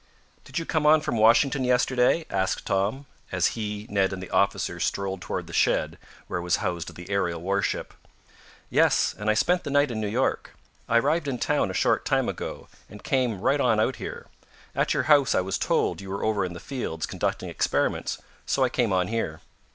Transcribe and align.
"Did 0.45 0.57
you 0.57 0.65
come 0.65 0.87
on 0.87 1.01
from 1.01 1.15
Washington 1.15 1.63
yesterday?" 1.63 2.25
asked 2.31 2.65
Tom, 2.65 3.05
as 3.31 3.49
he, 3.53 3.85
Ned 3.87 4.11
and 4.11 4.19
the 4.23 4.31
officer 4.31 4.79
strolled 4.79 5.21
toward 5.21 5.45
the 5.45 5.53
shed 5.53 5.99
where 6.25 6.41
was 6.41 6.55
housed 6.55 6.95
the 6.95 7.07
aerial 7.11 7.39
warship. 7.39 7.93
"Yes, 8.71 9.13
and 9.15 9.29
I 9.29 9.35
spent 9.35 9.63
the 9.63 9.69
night 9.69 9.91
in 9.91 10.01
New 10.01 10.07
York. 10.07 10.55
I 10.89 10.97
arrived 10.97 11.27
in 11.27 11.37
town 11.37 11.69
a 11.69 11.75
short 11.75 12.03
time 12.03 12.27
ago, 12.27 12.67
and 12.89 13.03
came 13.03 13.41
right 13.41 13.61
on 13.61 13.79
out 13.79 13.97
here. 13.97 14.25
At 14.73 14.95
your 14.95 15.03
house 15.03 15.35
I 15.35 15.41
was 15.41 15.59
told 15.59 16.01
you 16.01 16.09
were 16.09 16.23
over 16.23 16.43
in 16.45 16.53
the 16.53 16.59
fields 16.59 17.05
conducting 17.05 17.49
experiments, 17.49 18.17
so 18.47 18.63
I 18.63 18.69
came 18.69 18.91
on 18.91 19.07
here." 19.07 19.41